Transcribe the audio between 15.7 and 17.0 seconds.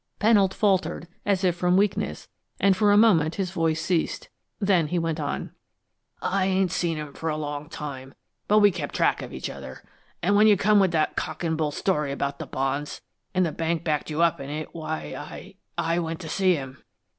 I went to see him."